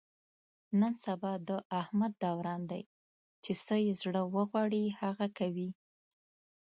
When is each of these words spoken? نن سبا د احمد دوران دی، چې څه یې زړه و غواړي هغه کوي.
نن 0.79 0.93
سبا 1.05 1.31
د 1.47 1.49
احمد 1.81 2.13
دوران 2.23 2.61
دی، 2.71 2.83
چې 3.43 3.51
څه 3.65 3.75
یې 3.85 3.91
زړه 4.01 4.21
و 4.33 4.35
غواړي 4.51 4.83
هغه 5.01 5.27
کوي. 5.37 5.69